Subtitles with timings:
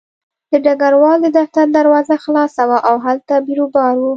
[0.51, 4.03] د ډګروال د دفتر دروازه خلاصه وه او هلته بیروبار و